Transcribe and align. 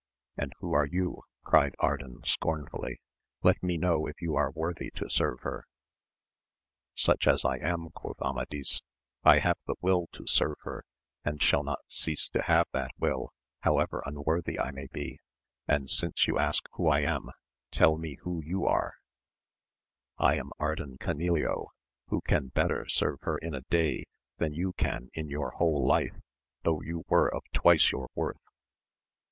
And 0.35 0.51
who 0.57 0.73
are 0.73 0.87
you? 0.87 1.21
cried 1.43 1.75
Ardan 1.77 2.23
scornfully; 2.25 2.99
let 3.43 3.61
me 3.61 3.77
know 3.77 4.07
if 4.07 4.19
you 4.19 4.35
are 4.35 4.49
worthy 4.49 4.89
to 4.95 5.07
serve 5.11 5.41
her 5.41 5.67
% 6.25 6.95
Suck 6.95 7.23
90 7.23 7.27
AMADIS 7.27 7.35
OF 7.35 7.41
GAUL 7.43 7.51
as 7.51 7.61
I 7.61 7.69
am, 7.71 7.89
quoth 7.91 8.19
Amadis, 8.19 8.81
I 9.23 9.37
have 9.37 9.59
the 9.67 9.75
will 9.79 10.07
to 10.13 10.25
serve 10.25 10.57
her, 10.63 10.83
and 11.23 11.39
shall 11.39 11.61
not 11.61 11.81
cease 11.87 12.29
to 12.29 12.41
have 12.41 12.65
that 12.71 12.89
will, 12.97 13.31
however 13.59 14.01
un 14.07 14.23
worthy 14.23 14.59
I 14.59 14.71
may 14.71 14.87
be, 14.91 15.19
and 15.67 15.87
since 15.87 16.25
you 16.25 16.39
ask 16.39 16.65
who 16.71 16.87
I 16.87 17.01
am, 17.01 17.29
tell 17.69 17.95
me 17.99 18.15
who 18.23 18.41
are 18.65 18.93
you?— 18.97 19.03
I 20.29 20.37
am 20.39 20.49
Ardan 20.59 20.97
Canileo, 20.97 21.67
who 22.07 22.21
can 22.21 22.47
better 22.47 22.87
serve 22.89 23.19
her 23.21 23.37
in 23.37 23.53
a 23.53 23.61
day 23.69 24.05
than 24.39 24.51
you 24.55 24.73
can 24.73 25.11
in 25.13 25.29
your 25.29 25.51
whole 25.51 25.85
life, 25.85 26.15
though 26.63 26.81
you 26.81 27.03
were 27.07 27.31
of 27.31 27.43
twice 27.53 27.91
your 27.91 28.09
worth. 28.15 28.41